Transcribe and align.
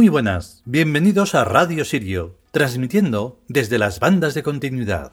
Muy 0.00 0.08
buenas, 0.08 0.62
bienvenidos 0.64 1.34
a 1.34 1.44
Radio 1.44 1.84
Sirio, 1.84 2.38
transmitiendo 2.52 3.38
desde 3.48 3.78
las 3.78 4.00
bandas 4.00 4.32
de 4.32 4.42
continuidad. 4.42 5.12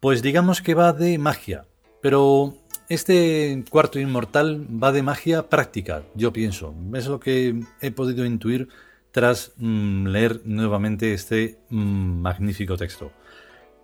Pues 0.00 0.22
digamos 0.22 0.60
que 0.60 0.74
va 0.74 0.92
de 0.92 1.18
magia, 1.18 1.66
pero 2.02 2.56
este 2.88 3.62
cuarto 3.70 4.00
inmortal 4.00 4.66
va 4.82 4.90
de 4.90 5.04
magia 5.04 5.48
práctica, 5.48 6.02
yo 6.16 6.32
pienso. 6.32 6.74
Es 6.94 7.06
lo 7.06 7.20
que 7.20 7.62
he 7.80 7.92
podido 7.92 8.24
intuir 8.24 8.70
tras 9.12 9.52
mm, 9.56 10.08
leer 10.08 10.40
nuevamente 10.46 11.14
este 11.14 11.58
mm, 11.68 12.22
magnífico 12.22 12.76
texto. 12.76 13.12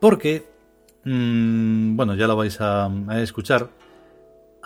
Porque, 0.00 0.44
mm, 1.04 1.94
bueno, 1.94 2.16
ya 2.16 2.26
lo 2.26 2.34
vais 2.34 2.60
a 2.60 2.90
escuchar, 3.22 3.70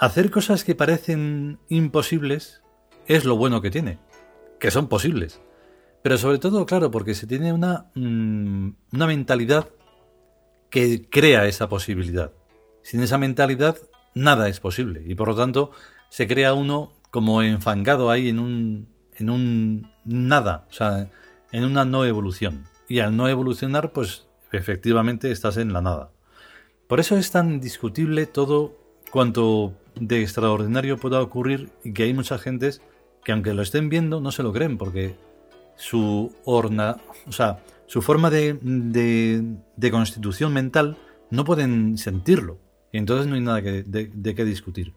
Hacer 0.01 0.31
cosas 0.31 0.65
que 0.65 0.75
parecen 0.75 1.59
imposibles 1.69 2.63
es 3.07 3.27
lo 3.27 3.37
bueno 3.37 3.61
que 3.61 3.71
tiene, 3.71 3.99
que 4.59 4.71
son 4.71 4.89
posibles. 4.89 5.43
Pero 6.01 6.17
sobre 6.17 6.39
todo, 6.39 6.65
claro, 6.65 6.91
porque 6.91 7.15
se 7.15 7.27
tiene 7.27 7.53
una, 7.53 7.91
mm, 7.95 8.71
una 8.95 9.07
mentalidad 9.07 9.69
que 10.71 11.07
crea 11.11 11.45
esa 11.45 11.69
posibilidad. 11.69 12.33
Sin 12.81 13.03
esa 13.03 13.19
mentalidad, 13.19 13.77
nada 14.15 14.49
es 14.49 14.59
posible. 14.59 15.03
Y 15.07 15.15
por 15.17 15.29
lo 15.29 15.37
tanto, 15.37 15.71
se 16.09 16.27
crea 16.27 16.55
uno 16.55 16.95
como 17.11 17.43
enfangado 17.43 18.11
ahí 18.11 18.31
en 18.31 18.39
un, 18.39 18.89
en 19.17 19.29
un 19.29 19.93
nada, 20.07 20.67
o 20.71 20.73
sea, 20.73 21.11
en 21.53 21.65
una 21.65 21.85
no 21.85 22.07
evolución. 22.07 22.65
Y 22.89 23.01
al 23.01 23.15
no 23.15 23.29
evolucionar, 23.29 23.93
pues 23.93 24.27
efectivamente 24.51 25.31
estás 25.31 25.59
en 25.59 25.75
la 25.75 25.83
nada. 25.83 26.11
Por 26.87 27.01
eso 27.01 27.19
es 27.19 27.31
tan 27.31 27.61
discutible 27.61 28.25
todo 28.25 28.79
cuanto 29.11 29.75
de 29.95 30.23
extraordinario 30.23 30.99
pueda 30.99 31.21
ocurrir 31.21 31.71
y 31.85 31.93
que 31.93 32.05
hay 32.05 32.15
muchas 32.15 32.41
gentes 32.41 32.83
que 33.25 33.33
aunque 33.33 33.55
lo 33.55 33.63
estén 33.63 33.89
viendo 33.89 34.21
no 34.21 34.33
se 34.33 34.43
lo 34.43 34.53
creen 34.53 34.79
porque 34.79 35.17
su 35.77 36.33
orna, 36.45 36.99
o 37.27 37.33
sea, 37.33 37.61
su 37.87 38.03
forma 38.03 38.31
de, 38.31 38.59
de, 38.63 39.91
constitución 39.91 40.53
mental 40.53 40.97
no 41.31 41.45
pueden 41.45 41.97
sentirlo 41.99 42.59
y 42.93 42.99
entonces 42.99 43.27
no 43.27 43.35
hay 43.35 43.41
nada 43.41 43.63
que, 43.63 43.83
de, 43.83 44.35
qué 44.35 44.45
discutir. 44.45 44.95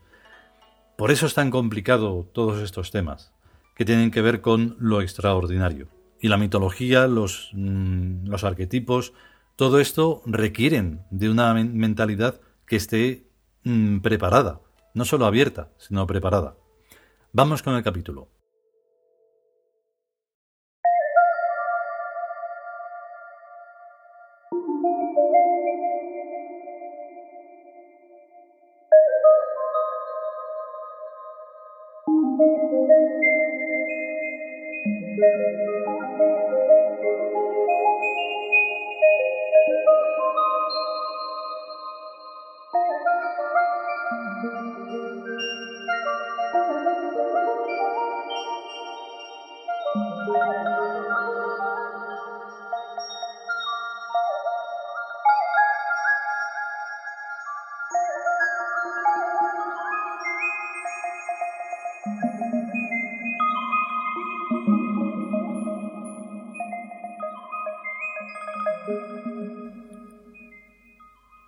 Por 0.98 1.10
eso 1.10 1.26
es 1.26 1.34
tan 1.34 1.50
complicado 1.50 2.30
todos 2.34 2.62
estos 2.62 2.92
temas 2.92 3.34
que 3.76 3.86
tienen 3.86 4.12
que 4.12 4.22
ver 4.22 4.42
con 4.42 4.76
lo 4.80 5.02
extraordinario. 5.02 5.88
Y 6.22 6.28
la 6.28 6.38
mitología, 6.38 7.08
los, 7.08 7.50
mm, 7.54 8.28
los 8.28 8.44
arquetipos, 8.44 9.14
todo 9.56 9.80
esto 9.80 10.22
requieren 10.26 11.02
de 11.10 11.30
una 11.30 11.54
mentalidad 11.54 12.42
que 12.66 12.76
esté 12.76 13.28
mm, 13.64 14.00
preparada 14.00 14.60
no 14.94 15.06
solo 15.06 15.26
abierta, 15.26 15.70
sino 15.78 16.06
preparada. 16.08 16.56
Vamos 17.32 17.64
con 17.64 17.76
el 17.76 17.84
capítulo. 17.84 18.30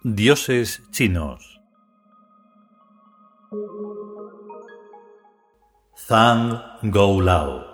Dioses 0.08 0.84
chinos. 0.92 1.60
Zhang 5.98 6.62
Gou-Lao. 6.84 7.66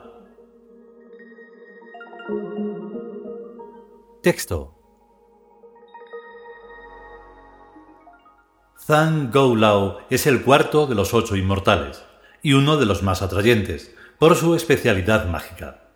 Texto. 4.23 4.73
Zhang 8.77 9.29
Gou-Lao 9.29 9.97
es 10.09 10.25
el 10.25 10.41
cuarto 10.41 10.87
de 10.87 10.95
los 10.95 11.13
ocho 11.13 11.35
inmortales 11.35 12.01
y 12.41 12.53
uno 12.53 12.77
de 12.77 12.85
los 12.85 13.03
más 13.03 13.21
atrayentes, 13.21 13.93
por 14.17 14.37
su 14.37 14.55
especialidad 14.55 15.25
mágica. 15.25 15.89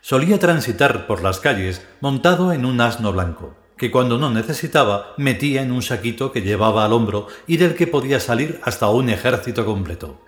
Solía 0.00 0.38
transitar 0.38 1.08
por 1.08 1.24
las 1.24 1.40
calles 1.40 1.84
montado 2.00 2.52
en 2.52 2.66
un 2.66 2.80
asno 2.80 3.12
blanco 3.12 3.56
que 3.76 3.90
cuando 3.90 4.18
no 4.18 4.30
necesitaba 4.30 5.14
metía 5.16 5.62
en 5.62 5.72
un 5.72 5.82
saquito 5.82 6.32
que 6.32 6.42
llevaba 6.42 6.84
al 6.84 6.92
hombro 6.92 7.26
y 7.46 7.56
del 7.56 7.74
que 7.74 7.86
podía 7.86 8.20
salir 8.20 8.60
hasta 8.62 8.88
un 8.88 9.08
ejército 9.08 9.64
completo. 9.64 10.20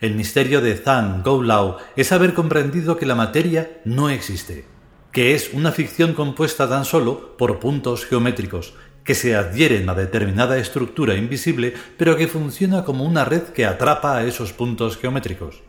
El 0.00 0.14
misterio 0.14 0.60
de 0.60 0.76
Zhang 0.76 1.22
Gou-Lao 1.22 1.76
es 1.96 2.12
haber 2.12 2.34
comprendido 2.34 2.96
que 2.96 3.06
la 3.06 3.14
materia 3.14 3.80
no 3.84 4.10
existe, 4.10 4.64
que 5.12 5.34
es 5.34 5.52
una 5.52 5.70
ficción 5.70 6.14
compuesta 6.14 6.68
tan 6.68 6.84
solo 6.84 7.36
por 7.36 7.58
puntos 7.58 8.06
geométricos 8.06 8.74
que 9.04 9.14
se 9.14 9.36
adhieren 9.36 9.88
a 9.88 9.94
determinada 9.94 10.58
estructura 10.58 11.14
invisible, 11.14 11.74
pero 11.96 12.16
que 12.16 12.28
funciona 12.28 12.84
como 12.84 13.04
una 13.04 13.24
red 13.24 13.42
que 13.42 13.66
atrapa 13.66 14.16
a 14.16 14.24
esos 14.24 14.52
puntos 14.52 14.96
geométricos. 14.96 15.62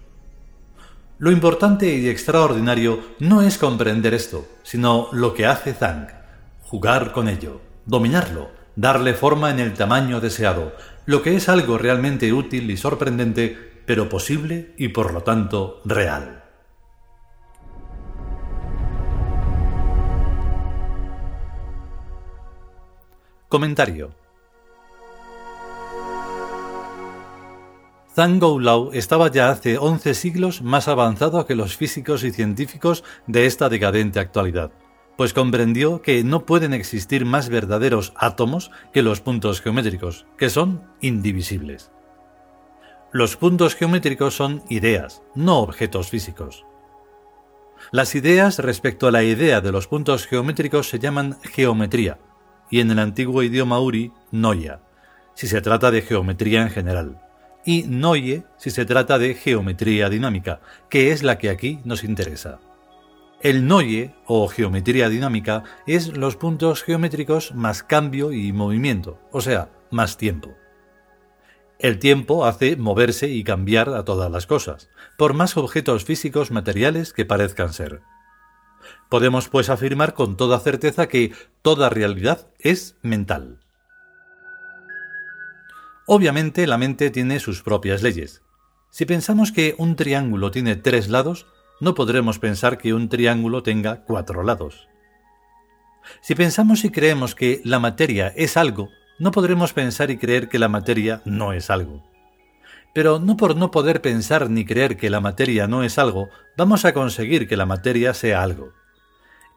Lo 1.18 1.32
importante 1.32 1.96
y 1.96 2.10
extraordinario 2.10 3.02
no 3.20 3.42
es 3.42 3.58
comprender 3.58 4.14
esto, 4.14 4.48
sino 4.64 5.10
lo 5.12 5.34
que 5.34 5.46
hace 5.46 5.74
Zhang 5.74 6.23
jugar 6.74 7.12
con 7.12 7.30
ello, 7.30 7.62
dominarlo, 7.86 8.50
darle 8.76 9.14
forma 9.14 9.52
en 9.52 9.60
el 9.60 9.76
tamaño 9.76 10.20
deseado, 10.20 10.74
lo 11.06 11.22
que 11.22 11.36
es 11.36 11.48
algo 11.48 11.78
realmente 11.78 12.34
útil 12.34 12.72
y 12.72 12.78
sorprendente, 12.78 13.84
pero 13.86 14.10
posible 14.10 14.74
y 14.76 14.88
por 14.88 15.14
lo 15.14 15.22
tanto 15.22 15.82
real. 15.86 16.44
Comentario 23.48 24.16
Zhang 28.16 28.42
estaba 28.94 29.30
ya 29.30 29.52
hace 29.52 29.78
11 29.78 30.16
siglos 30.16 30.64
más 30.64 30.88
avanzado 30.88 31.46
que 31.46 31.54
los 31.54 31.78
físicos 31.78 32.24
y 32.24 32.32
científicos 32.32 33.04
de 33.28 33.46
esta 33.46 33.70
decadente 33.70 34.20
actualidad 34.20 34.72
pues 35.24 35.34
comprendió 35.34 36.02
que 36.02 36.22
no 36.26 36.46
pueden 36.46 36.74
existir 36.74 37.24
más 37.24 37.48
verdaderos 37.48 38.12
átomos 38.18 38.72
que 38.92 39.02
los 39.02 39.22
puntos 39.22 39.62
geométricos, 39.62 40.26
que 40.38 40.50
son 40.50 40.84
indivisibles. 41.00 41.92
Los 43.14 43.38
puntos 43.38 43.74
geométricos 43.76 44.36
son 44.36 44.64
ideas, 44.68 45.22
no 45.34 45.60
objetos 45.60 46.10
físicos. 46.10 46.66
Las 47.94 48.16
ideas 48.16 48.60
respecto 48.60 49.08
a 49.08 49.12
la 49.12 49.24
idea 49.24 49.62
de 49.62 49.72
los 49.72 49.88
puntos 49.88 50.28
geométricos 50.28 50.90
se 50.90 51.00
llaman 51.00 51.38
geometría, 51.42 52.20
y 52.70 52.82
en 52.82 52.92
el 52.92 53.00
antiguo 53.00 53.44
idioma 53.44 53.80
uri, 53.80 54.12
noia, 54.30 54.82
si 55.36 55.48
se 55.48 55.62
trata 55.62 55.90
de 55.90 56.02
geometría 56.02 56.64
en 56.64 56.70
general, 56.70 57.22
y 57.64 57.84
noie 57.84 58.44
si 58.58 58.72
se 58.72 58.84
trata 58.84 59.18
de 59.20 59.36
geometría 59.36 60.10
dinámica, 60.10 60.60
que 60.90 61.14
es 61.14 61.24
la 61.24 61.38
que 61.38 61.50
aquí 61.50 61.80
nos 61.86 62.04
interesa. 62.04 62.60
El 63.44 63.68
noye, 63.68 64.16
o 64.26 64.48
geometría 64.48 65.10
dinámica, 65.10 65.66
es 65.86 66.16
los 66.16 66.38
puntos 66.38 66.82
geométricos 66.82 67.54
más 67.54 67.84
cambio 67.84 68.32
y 68.32 68.54
movimiento, 68.54 69.20
o 69.34 69.42
sea, 69.42 69.70
más 69.92 70.16
tiempo. 70.16 70.56
El 71.78 72.00
tiempo 72.00 72.46
hace 72.46 72.78
moverse 72.78 73.28
y 73.28 73.44
cambiar 73.44 73.90
a 73.90 74.06
todas 74.06 74.32
las 74.32 74.48
cosas, 74.48 74.90
por 75.18 75.34
más 75.34 75.58
objetos 75.58 76.06
físicos 76.06 76.52
materiales 76.52 77.12
que 77.12 77.26
parezcan 77.26 77.74
ser. 77.74 78.00
Podemos 79.10 79.50
pues 79.50 79.70
afirmar 79.70 80.14
con 80.14 80.38
toda 80.38 80.58
certeza 80.62 81.10
que 81.10 81.34
toda 81.62 81.90
realidad 81.90 82.48
es 82.60 82.96
mental. 83.02 83.60
Obviamente 86.08 86.66
la 86.66 86.78
mente 86.78 87.10
tiene 87.10 87.42
sus 87.42 87.62
propias 87.62 88.04
leyes. 88.04 88.42
Si 88.90 89.06
pensamos 89.06 89.52
que 89.52 89.76
un 89.78 89.98
triángulo 89.98 90.50
tiene 90.50 90.78
tres 90.78 91.10
lados, 91.10 91.46
no 91.84 91.94
podremos 91.96 92.40
pensar 92.40 92.78
que 92.78 92.94
un 92.94 93.10
triángulo 93.10 93.62
tenga 93.62 94.06
cuatro 94.06 94.42
lados. 94.42 94.88
Si 96.22 96.34
pensamos 96.34 96.86
y 96.86 96.92
creemos 96.92 97.36
que 97.36 97.62
la 97.66 97.80
materia 97.80 98.32
es 98.38 98.56
algo, 98.56 98.90
no 99.20 99.32
podremos 99.32 99.74
pensar 99.74 100.10
y 100.10 100.18
creer 100.18 100.48
que 100.48 100.60
la 100.60 100.70
materia 100.70 101.22
no 101.26 101.52
es 101.52 101.70
algo. 101.70 102.02
Pero 102.94 103.20
no 103.20 103.36
por 103.36 103.58
no 103.58 103.70
poder 103.70 104.02
pensar 104.02 104.50
ni 104.50 104.66
creer 104.66 104.96
que 104.96 105.10
la 105.10 105.20
materia 105.20 105.68
no 105.68 105.84
es 105.84 105.98
algo, 105.98 106.30
vamos 106.56 106.86
a 106.86 106.94
conseguir 106.94 107.50
que 107.50 107.58
la 107.58 107.66
materia 107.66 108.14
sea 108.14 108.44
algo. 108.44 108.72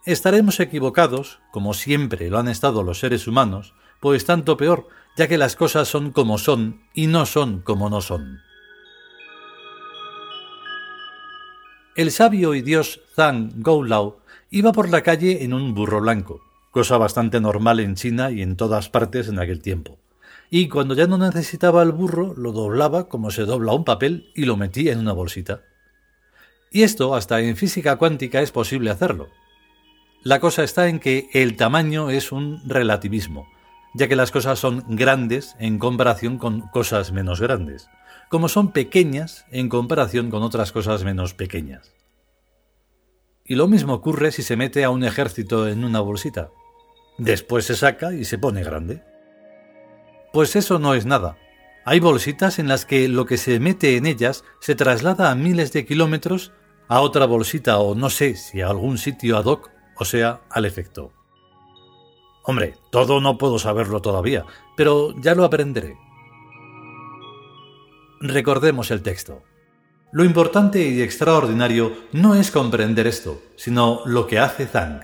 Estaremos 0.05 0.59
equivocados, 0.59 1.39
como 1.53 1.75
siempre 1.75 2.29
lo 2.29 2.39
han 2.39 2.49
estado 2.49 2.83
los 2.83 2.99
seres 2.99 3.29
humanos, 3.29 3.73
pues 4.01 4.25
tanto 4.25 4.57
peor, 4.57 4.89
ya 5.17 5.29
que 5.29 5.39
las 5.39 5.55
cosas 5.55 5.87
son 5.87 6.11
como 6.11 6.39
son 6.39 6.83
y 6.93 7.07
no 7.07 7.25
son 7.25 7.61
como 7.61 7.89
no 7.89 8.01
son. 8.01 8.41
El 11.97 12.13
sabio 12.13 12.55
y 12.55 12.63
dios 12.63 13.01
Zhang 13.15 13.63
Goulao 13.63 14.21
iba 14.51 14.73
por 14.73 14.89
la 14.89 15.03
calle 15.03 15.45
en 15.45 15.53
un 15.55 15.75
burro 15.75 16.01
blanco, 16.01 16.41
cosa 16.71 16.99
bastante 16.99 17.41
normal 17.41 17.81
en 17.81 17.95
China 17.95 18.31
y 18.31 18.43
en 18.43 18.57
todas 18.57 18.89
partes 18.89 19.29
en 19.29 19.39
aquel 19.39 19.61
tiempo 19.61 19.99
y 20.51 20.69
cuando 20.69 20.95
ya 20.95 21.07
no 21.07 21.19
necesitaba 21.19 21.83
el 21.83 21.93
burro 21.93 22.35
lo 22.37 22.53
doblaba 22.53 23.09
como 23.09 23.31
se 23.31 23.45
dobla 23.45 23.73
un 23.73 23.85
papel 23.85 24.31
y 24.35 24.45
lo 24.45 24.57
metía 24.57 24.93
en 24.93 24.99
una 24.99 25.13
bolsita. 25.13 25.63
Y 26.71 26.83
esto 26.83 27.15
hasta 27.15 27.41
en 27.41 27.57
física 27.57 27.97
cuántica 27.97 28.41
es 28.41 28.53
posible 28.53 28.91
hacerlo. 28.91 29.29
La 30.23 30.41
cosa 30.41 30.65
está 30.65 30.89
en 30.89 30.99
que 30.99 31.29
el 31.33 31.57
tamaño 31.57 32.11
es 32.11 32.33
un 32.33 32.61
relativismo, 32.69 33.49
ya 33.97 34.09
que 34.09 34.17
las 34.17 34.31
cosas 34.31 34.59
son 34.59 34.85
grandes 34.89 35.57
en 35.59 35.79
comparación 35.79 36.37
con 36.37 36.69
cosas 36.69 37.13
menos 37.13 37.41
grandes, 37.41 37.89
como 38.29 38.49
son 38.49 38.73
pequeñas 38.73 39.47
en 39.51 39.71
comparación 39.71 40.31
con 40.31 40.43
otras 40.43 40.71
cosas 40.71 41.03
menos 41.03 41.33
pequeñas. 41.33 41.95
Y 43.45 43.55
lo 43.55 43.69
mismo 43.69 43.95
ocurre 43.95 44.33
si 44.33 44.43
se 44.43 44.57
mete 44.57 44.85
a 44.85 44.91
un 44.91 45.03
ejército 45.03 45.67
en 45.67 45.85
una 45.85 46.01
bolsita. 46.01 46.51
Después 47.17 47.65
se 47.65 47.77
saca 47.77 48.13
y 48.13 48.25
se 48.25 48.37
pone 48.37 48.63
grande. 48.63 49.03
Pues 50.33 50.57
eso 50.57 50.79
no 50.79 50.95
es 50.95 51.07
nada. 51.07 51.39
Hay 51.87 52.01
bolsitas 52.01 52.59
en 52.59 52.69
las 52.69 52.85
que 52.85 53.09
lo 53.09 53.25
que 53.25 53.39
se 53.39 53.61
mete 53.61 53.97
en 53.97 54.05
ellas 54.05 54.45
se 54.61 54.75
traslada 54.75 55.31
a 55.31 55.35
miles 55.35 55.73
de 55.73 55.87
kilómetros 55.87 56.53
a 56.89 57.01
otra 57.01 57.25
bolsita 57.25 57.79
o 57.79 57.95
no 57.95 58.11
sé 58.11 58.35
si 58.35 58.61
a 58.61 58.69
algún 58.69 58.99
sitio 58.99 59.39
ad 59.39 59.45
hoc, 59.45 59.71
o 59.97 60.05
sea, 60.05 60.43
al 60.51 60.67
efecto. 60.67 61.16
Hombre, 62.49 62.77
todo 62.91 63.21
no 63.21 63.39
puedo 63.39 63.59
saberlo 63.59 64.01
todavía, 64.01 64.45
pero 64.77 65.15
ya 65.21 65.35
lo 65.35 65.45
aprenderé. 65.45 65.99
Recordemos 68.21 68.93
el 68.93 69.03
texto. 69.03 69.43
Lo 70.13 70.25
importante 70.25 70.89
y 70.89 71.03
extraordinario 71.03 71.93
no 72.13 72.37
es 72.37 72.53
comprender 72.53 73.09
esto, 73.09 73.43
sino 73.57 74.01
lo 74.07 74.29
que 74.29 74.39
hace 74.39 74.67
Zhang, 74.67 75.01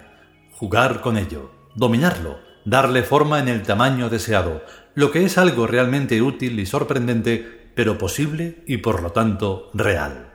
jugar 0.53 1.01
con 1.01 1.19
ello, 1.19 1.51
dominarlo, 1.75 2.39
darle 2.65 3.03
forma 3.03 3.41
en 3.41 3.49
el 3.49 3.63
tamaño 3.63 4.09
deseado, 4.09 4.63
lo 4.95 5.11
que 5.11 5.25
es 5.25 5.37
algo 5.37 5.67
realmente 5.67 6.23
útil 6.23 6.61
y 6.61 6.67
sorprendente, 6.67 7.73
pero 7.75 7.99
posible 7.99 8.63
y 8.69 8.77
por 8.77 9.03
lo 9.03 9.11
tanto 9.11 9.69
real. 9.75 10.33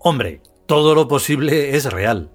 Hombre, 0.00 0.42
todo 0.66 0.96
lo 0.96 1.06
posible 1.06 1.76
es 1.76 1.84
real. 1.84 2.32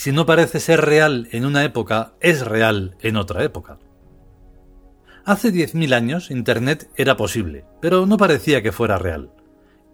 Si 0.00 0.12
no 0.12 0.24
parece 0.24 0.60
ser 0.60 0.80
real 0.80 1.28
en 1.30 1.44
una 1.44 1.62
época, 1.62 2.14
es 2.20 2.46
real 2.46 2.96
en 3.02 3.18
otra 3.18 3.44
época. 3.44 3.78
Hace 5.26 5.52
10.000 5.52 5.92
años 5.92 6.30
Internet 6.30 6.88
era 6.96 7.18
posible, 7.18 7.66
pero 7.82 8.06
no 8.06 8.16
parecía 8.16 8.62
que 8.62 8.72
fuera 8.72 8.96
real. 8.96 9.30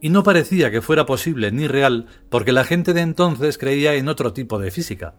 Y 0.00 0.10
no 0.10 0.22
parecía 0.22 0.70
que 0.70 0.80
fuera 0.80 1.06
posible 1.06 1.50
ni 1.50 1.66
real 1.66 2.06
porque 2.30 2.52
la 2.52 2.62
gente 2.62 2.94
de 2.94 3.00
entonces 3.00 3.58
creía 3.58 3.94
en 3.94 4.08
otro 4.08 4.32
tipo 4.32 4.60
de 4.60 4.70
física, 4.70 5.16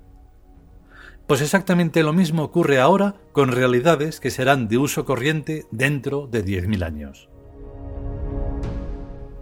pues 1.27 1.41
exactamente 1.41 2.01
lo 2.01 2.13
mismo 2.13 2.43
ocurre 2.43 2.79
ahora 2.79 3.15
con 3.33 3.51
realidades 3.51 4.21
que 4.21 4.31
serán 4.31 4.69
de 4.69 4.77
uso 4.77 5.03
corriente 5.03 5.65
dentro 5.69 6.27
de 6.27 6.45
10.000 6.45 6.85
años. 6.85 7.27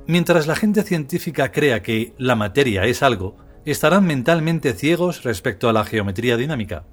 Mientras 0.07 0.47
la 0.47 0.55
gente 0.55 0.81
científica 0.81 1.51
crea 1.51 1.83
que 1.83 2.15
la 2.17 2.35
materia 2.35 2.85
es 2.85 3.03
algo, 3.03 3.44
estarán 3.71 4.05
mentalmente 4.05 4.73
ciegos 4.73 5.23
respecto 5.23 5.69
a 5.69 5.73
la 5.73 5.85
geometría 5.85 6.37
dinámica, 6.37 6.85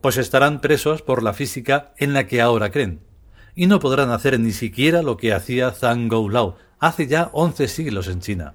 pues 0.00 0.16
estarán 0.16 0.60
presos 0.60 1.02
por 1.02 1.22
la 1.22 1.32
física 1.32 1.92
en 1.96 2.12
la 2.12 2.26
que 2.26 2.40
ahora 2.40 2.70
creen, 2.70 3.00
y 3.54 3.66
no 3.66 3.80
podrán 3.80 4.10
hacer 4.10 4.38
ni 4.38 4.52
siquiera 4.52 5.02
lo 5.02 5.16
que 5.16 5.32
hacía 5.32 5.70
Zhang 5.70 6.08
Goulao 6.08 6.56
hace 6.78 7.06
ya 7.06 7.30
11 7.32 7.68
siglos 7.68 8.08
en 8.08 8.20
China. 8.20 8.54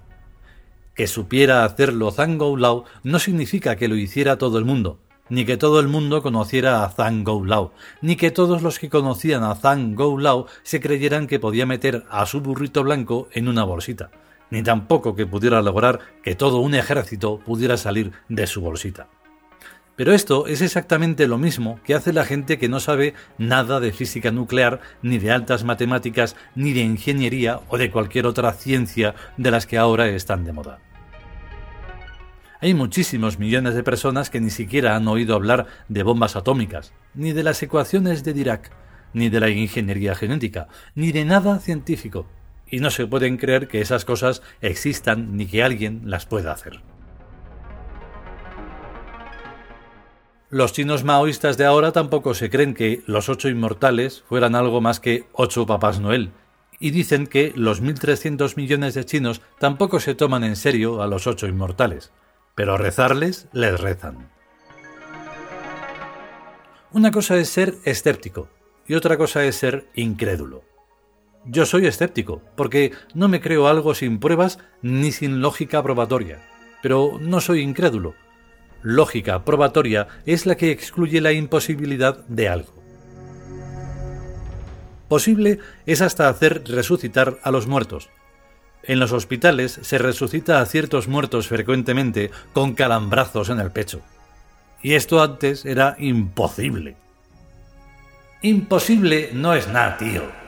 Que 0.94 1.06
supiera 1.06 1.64
hacerlo 1.64 2.10
Zhang 2.12 2.38
Goulao 2.38 2.84
no 3.02 3.18
significa 3.18 3.76
que 3.76 3.88
lo 3.88 3.96
hiciera 3.96 4.38
todo 4.38 4.58
el 4.58 4.64
mundo, 4.64 5.00
ni 5.28 5.44
que 5.44 5.56
todo 5.56 5.80
el 5.80 5.88
mundo 5.88 6.22
conociera 6.22 6.84
a 6.84 6.90
Zhang 6.90 7.24
Goulao, 7.24 7.72
ni 8.00 8.16
que 8.16 8.30
todos 8.30 8.62
los 8.62 8.78
que 8.78 8.90
conocían 8.90 9.42
a 9.42 9.54
Zhang 9.54 9.94
Goulao 9.94 10.46
se 10.62 10.80
creyeran 10.80 11.26
que 11.26 11.40
podía 11.40 11.66
meter 11.66 12.04
a 12.10 12.26
su 12.26 12.40
burrito 12.40 12.82
blanco 12.84 13.28
en 13.32 13.48
una 13.48 13.64
bolsita, 13.64 14.10
ni 14.52 14.62
tampoco 14.62 15.16
que 15.16 15.26
pudiera 15.26 15.62
lograr 15.62 16.00
que 16.22 16.34
todo 16.34 16.58
un 16.58 16.74
ejército 16.74 17.38
pudiera 17.38 17.78
salir 17.78 18.12
de 18.28 18.46
su 18.46 18.60
bolsita. 18.60 19.08
Pero 19.96 20.12
esto 20.12 20.46
es 20.46 20.60
exactamente 20.60 21.26
lo 21.26 21.38
mismo 21.38 21.80
que 21.84 21.94
hace 21.94 22.12
la 22.12 22.26
gente 22.26 22.58
que 22.58 22.68
no 22.68 22.78
sabe 22.78 23.14
nada 23.38 23.80
de 23.80 23.92
física 23.92 24.30
nuclear, 24.30 24.80
ni 25.00 25.16
de 25.16 25.30
altas 25.30 25.64
matemáticas, 25.64 26.36
ni 26.54 26.74
de 26.74 26.82
ingeniería 26.82 27.60
o 27.68 27.78
de 27.78 27.90
cualquier 27.90 28.26
otra 28.26 28.52
ciencia 28.52 29.14
de 29.38 29.50
las 29.50 29.66
que 29.66 29.78
ahora 29.78 30.08
están 30.08 30.44
de 30.44 30.52
moda. 30.52 30.80
Hay 32.60 32.74
muchísimos 32.74 33.38
millones 33.38 33.74
de 33.74 33.82
personas 33.82 34.28
que 34.28 34.42
ni 34.42 34.50
siquiera 34.50 34.96
han 34.96 35.08
oído 35.08 35.34
hablar 35.34 35.66
de 35.88 36.02
bombas 36.02 36.36
atómicas, 36.36 36.92
ni 37.14 37.32
de 37.32 37.42
las 37.42 37.62
ecuaciones 37.62 38.22
de 38.22 38.34
Dirac, 38.34 38.70
ni 39.14 39.30
de 39.30 39.40
la 39.40 39.48
ingeniería 39.48 40.14
genética, 40.14 40.68
ni 40.94 41.10
de 41.10 41.24
nada 41.24 41.58
científico, 41.58 42.26
y 42.72 42.80
no 42.80 42.90
se 42.90 43.06
pueden 43.06 43.36
creer 43.36 43.68
que 43.68 43.80
esas 43.80 44.04
cosas 44.04 44.42
existan 44.60 45.36
ni 45.36 45.46
que 45.46 45.62
alguien 45.62 46.02
las 46.06 46.26
pueda 46.26 46.50
hacer. 46.50 46.80
Los 50.50 50.72
chinos 50.72 51.04
maoístas 51.04 51.56
de 51.56 51.64
ahora 51.64 51.92
tampoco 51.92 52.34
se 52.34 52.50
creen 52.50 52.74
que 52.74 53.04
los 53.06 53.28
ocho 53.28 53.48
inmortales 53.48 54.24
fueran 54.28 54.56
algo 54.56 54.80
más 54.80 54.98
que 54.98 55.26
ocho 55.32 55.66
papás 55.66 56.00
Noel, 56.00 56.32
y 56.80 56.90
dicen 56.90 57.28
que 57.28 57.52
los 57.54 57.80
1.300 57.80 58.56
millones 58.56 58.94
de 58.94 59.04
chinos 59.04 59.40
tampoco 59.60 60.00
se 60.00 60.16
toman 60.16 60.42
en 60.42 60.56
serio 60.56 61.00
a 61.00 61.06
los 61.06 61.28
ocho 61.28 61.46
inmortales 61.46 62.10
pero 62.54 62.76
rezarles 62.76 63.48
les 63.52 63.80
rezan. 63.80 64.30
Una 66.92 67.10
cosa 67.10 67.36
es 67.36 67.48
ser 67.48 67.76
escéptico 67.84 68.48
y 68.86 68.94
otra 68.94 69.16
cosa 69.16 69.44
es 69.44 69.56
ser 69.56 69.88
incrédulo. 69.94 70.64
Yo 71.44 71.66
soy 71.66 71.86
escéptico, 71.86 72.42
porque 72.56 72.92
no 73.14 73.28
me 73.28 73.40
creo 73.40 73.66
algo 73.66 73.94
sin 73.94 74.18
pruebas 74.18 74.58
ni 74.80 75.12
sin 75.12 75.40
lógica 75.40 75.82
probatoria, 75.82 76.40
pero 76.82 77.18
no 77.20 77.40
soy 77.40 77.60
incrédulo. 77.60 78.14
Lógica 78.82 79.44
probatoria 79.44 80.08
es 80.26 80.46
la 80.46 80.56
que 80.56 80.70
excluye 80.70 81.20
la 81.20 81.32
imposibilidad 81.32 82.24
de 82.26 82.48
algo. 82.48 82.74
Posible 85.08 85.58
es 85.86 86.00
hasta 86.00 86.28
hacer 86.28 86.62
resucitar 86.66 87.38
a 87.42 87.50
los 87.50 87.66
muertos, 87.66 88.08
en 88.84 88.98
los 88.98 89.12
hospitales 89.12 89.78
se 89.82 89.98
resucita 89.98 90.60
a 90.60 90.66
ciertos 90.66 91.06
muertos 91.06 91.46
frecuentemente 91.46 92.30
con 92.52 92.74
calambrazos 92.74 93.48
en 93.48 93.60
el 93.60 93.70
pecho. 93.70 94.00
Y 94.82 94.94
esto 94.94 95.22
antes 95.22 95.64
era 95.64 95.94
imposible. 95.98 96.96
Imposible 98.42 99.30
no 99.32 99.54
es 99.54 99.68
nada, 99.68 99.96
tío. 99.98 100.41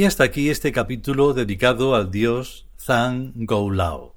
Y 0.00 0.06
hasta 0.06 0.24
aquí 0.24 0.48
este 0.48 0.72
capítulo 0.72 1.34
dedicado 1.34 1.94
al 1.94 2.10
dios 2.10 2.66
Zhang 2.78 3.34
Goulao. 3.34 4.14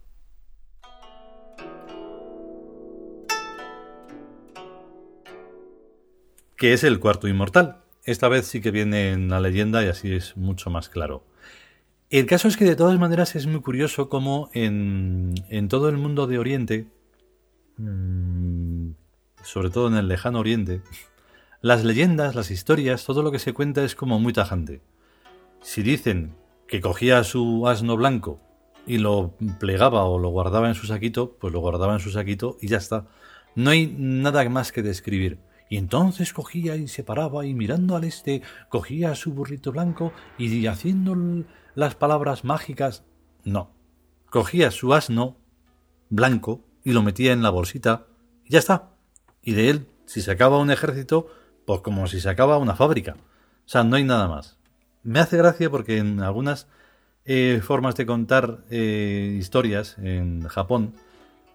que 6.56 6.72
es 6.72 6.86
el 6.86 7.02
cuarto 7.02 7.28
inmortal. 7.28 7.82
Esta 8.06 8.30
vez 8.30 8.48
sí 8.48 8.62
que 8.62 8.72
viene 8.72 9.12
en 9.12 9.28
la 9.28 9.42
leyenda 9.42 9.84
y 9.84 9.90
así 9.90 10.16
es 10.16 10.38
mucho 10.38 10.70
más 10.70 10.88
claro. 10.88 11.26
El 12.10 12.28
caso 12.28 12.48
es 12.48 12.56
que 12.56 12.64
de 12.64 12.78
todas 12.78 12.98
maneras 12.98 13.36
es 13.36 13.46
muy 13.46 13.60
curioso 13.60 14.08
cómo 14.08 14.50
en, 14.54 15.34
en 15.50 15.68
todo 15.68 15.90
el 15.90 15.98
mundo 15.98 16.28
de 16.28 16.40
Oriente 16.40 16.88
mm, 17.76 18.92
sobre 19.44 19.70
todo 19.70 19.90
en 19.90 19.96
el 19.96 20.08
lejano 20.08 20.40
oriente, 20.40 20.82
las 21.62 21.84
leyendas, 21.84 22.36
las 22.36 22.52
historias, 22.52 23.04
todo 23.04 23.22
lo 23.22 23.34
que 23.34 23.40
se 23.40 23.52
cuenta 23.52 23.84
es 23.84 23.96
como 23.96 24.18
muy 24.22 24.32
tajante. 24.32 24.80
Si 25.64 25.82
dicen 25.82 26.36
que 26.68 26.82
cogía 26.82 27.24
su 27.24 27.68
asno 27.70 27.96
blanco 27.96 28.42
y 28.86 28.98
lo 28.98 29.34
plegaba 29.62 30.04
o 30.04 30.20
lo 30.20 30.28
guardaba 30.28 30.68
en 30.68 30.76
su 30.76 30.88
saquito, 30.88 31.38
pues 31.40 31.54
lo 31.54 31.62
guardaba 31.62 31.94
en 31.94 32.02
su 32.02 32.12
saquito 32.12 32.58
y 32.62 32.68
ya 32.68 32.78
está. 32.78 33.08
No 33.56 33.70
hay 33.70 33.96
nada 33.98 34.48
más 34.50 34.74
que 34.74 34.84
describir. 34.84 35.40
Y 35.70 35.78
entonces 35.78 36.34
cogía 36.34 36.76
y 36.76 36.90
se 36.90 37.04
paraba 37.04 37.46
y 37.46 37.54
mirando 37.54 37.96
al 37.96 38.04
este, 38.04 38.42
cogía 38.68 39.16
su 39.16 39.34
burrito 39.34 39.72
blanco 39.72 40.12
y 40.38 40.68
haciendo 40.68 41.16
las 41.76 41.96
palabras 41.96 42.44
mágicas. 42.44 43.06
No. 43.46 43.72
Cogía 44.30 44.70
su 44.70 44.94
asno 44.94 45.38
blanco 46.10 46.60
y 46.84 46.92
lo 46.92 47.02
metía 47.02 47.32
en 47.32 47.42
la 47.42 47.50
bolsita 47.50 48.06
y 48.44 48.52
ya 48.52 48.60
está. 48.60 48.92
Y 49.42 49.54
de 49.54 49.70
él, 49.70 49.88
si 50.06 50.22
sacaba 50.22 50.60
un 50.60 50.72
ejército, 50.72 51.28
pues 51.66 51.80
como 51.80 52.06
si 52.08 52.20
sacaba 52.20 52.58
una 52.58 52.76
fábrica. 52.76 53.16
O 53.66 53.70
sea, 53.70 53.86
no 53.86 53.96
hay 53.96 54.04
nada 54.04 54.28
más. 54.28 54.60
Me 55.04 55.20
hace 55.20 55.38
gracia 55.38 55.70
porque 55.70 55.98
en 55.98 56.22
algunas 56.22 56.68
eh, 57.26 57.62
formas 57.64 57.96
de 57.96 58.06
contar 58.06 58.64
eh, 58.70 59.36
historias 59.38 59.98
en 59.98 60.48
Japón 60.48 60.94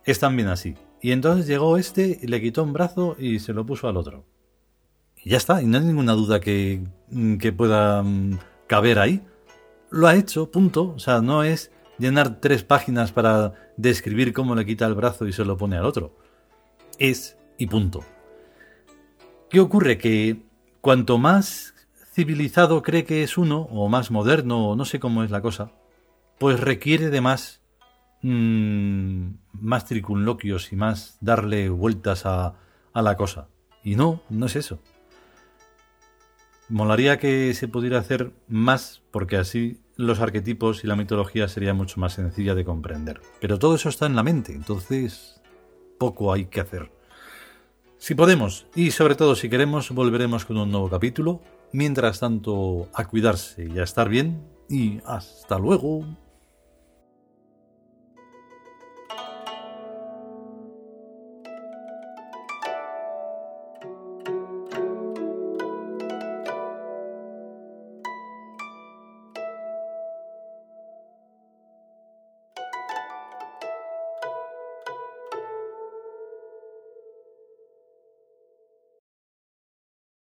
es 0.04 0.18
también 0.18 0.48
así. 0.48 0.76
Y 1.00 1.12
entonces 1.12 1.46
llegó 1.46 1.76
este 1.76 2.18
le 2.22 2.40
quitó 2.40 2.62
un 2.62 2.72
brazo 2.72 3.16
y 3.18 3.38
se 3.40 3.52
lo 3.52 3.64
puso 3.64 3.88
al 3.88 3.96
otro. 3.96 4.24
Y 5.16 5.30
ya 5.30 5.36
está, 5.36 5.62
y 5.62 5.66
no 5.66 5.78
hay 5.78 5.84
ninguna 5.84 6.12
duda 6.12 6.40
que, 6.40 6.82
mm, 7.10 7.36
que 7.36 7.52
pueda 7.52 8.02
mm, 8.02 8.38
caber 8.66 8.98
ahí. 8.98 9.22
Lo 9.90 10.06
ha 10.06 10.16
hecho, 10.16 10.50
punto. 10.50 10.94
O 10.94 10.98
sea, 10.98 11.20
no 11.20 11.42
es 11.42 11.70
llenar 11.98 12.40
tres 12.40 12.62
páginas 12.64 13.12
para 13.12 13.54
describir 13.76 14.32
cómo 14.32 14.54
le 14.54 14.66
quita 14.66 14.86
el 14.86 14.94
brazo 14.94 15.26
y 15.26 15.32
se 15.32 15.44
lo 15.44 15.56
pone 15.56 15.76
al 15.76 15.86
otro. 15.86 16.16
Es 16.98 17.36
y 17.58 17.66
punto. 17.66 18.04
¿Qué 19.50 19.60
ocurre? 19.60 19.98
Que 19.98 20.42
cuanto 20.80 21.18
más 21.18 21.74
civilizado 22.18 22.82
cree 22.82 23.04
que 23.04 23.22
es 23.22 23.38
uno, 23.38 23.68
o 23.70 23.88
más 23.88 24.10
moderno, 24.10 24.70
o 24.70 24.74
no 24.74 24.84
sé 24.84 24.98
cómo 24.98 25.22
es 25.22 25.30
la 25.30 25.40
cosa, 25.40 25.70
pues 26.40 26.58
requiere 26.58 27.10
de 27.10 27.20
más, 27.20 27.62
mmm, 28.22 29.34
más 29.52 29.84
tricunloquios 29.84 30.72
y 30.72 30.76
más 30.76 31.16
darle 31.20 31.68
vueltas 31.68 32.26
a, 32.26 32.54
a 32.92 33.02
la 33.02 33.16
cosa. 33.16 33.46
Y 33.84 33.94
no, 33.94 34.20
no 34.30 34.46
es 34.46 34.56
eso. 34.56 34.80
Molaría 36.68 37.20
que 37.20 37.54
se 37.54 37.68
pudiera 37.68 38.00
hacer 38.00 38.32
más, 38.48 39.00
porque 39.12 39.36
así 39.36 39.80
los 39.94 40.18
arquetipos 40.18 40.82
y 40.82 40.88
la 40.88 40.96
mitología 40.96 41.46
sería 41.46 41.72
mucho 41.72 42.00
más 42.00 42.14
sencilla 42.14 42.56
de 42.56 42.64
comprender. 42.64 43.20
Pero 43.40 43.60
todo 43.60 43.76
eso 43.76 43.90
está 43.90 44.06
en 44.06 44.16
la 44.16 44.24
mente, 44.24 44.54
entonces 44.54 45.40
poco 45.98 46.32
hay 46.32 46.46
que 46.46 46.58
hacer. 46.58 46.90
Si 47.98 48.16
podemos, 48.16 48.66
y 48.74 48.90
sobre 48.90 49.14
todo 49.14 49.36
si 49.36 49.48
queremos, 49.48 49.92
volveremos 49.92 50.44
con 50.44 50.56
un 50.56 50.72
nuevo 50.72 50.90
capítulo 50.90 51.42
Mientras 51.72 52.20
tanto, 52.20 52.88
a 52.94 53.06
cuidarse 53.06 53.66
y 53.66 53.78
a 53.78 53.84
estar 53.84 54.08
bien. 54.08 54.42
Y 54.68 55.00
hasta 55.04 55.58
luego. 55.58 56.04